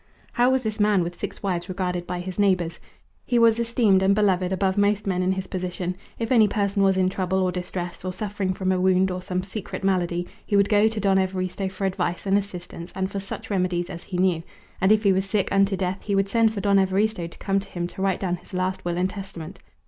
[0.33, 2.79] How was this man with six wives regarded by his neighbours?
[3.23, 5.95] He was esteemed and beloved above most men in his position.
[6.17, 9.43] If any person was in trouble or distress, or suffering from a wound or some
[9.43, 13.51] secret malady, he would go to Don Evaristo for advice and assistance and for such
[13.51, 14.41] remedies as he knew;
[14.81, 17.59] and if he was sick unto death he would send for Don Evaristo to come
[17.59, 19.59] to him to write down his last will and testament.